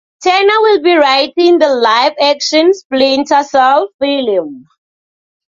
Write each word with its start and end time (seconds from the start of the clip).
Turner 0.23 0.59
will 0.61 0.81
be 0.81 0.95
writing 0.95 1.59
the 1.59 1.69
live 1.69 2.13
action 2.19 2.73
"Splinter 2.73 3.43
Cell" 3.43 3.87
film. 3.99 4.65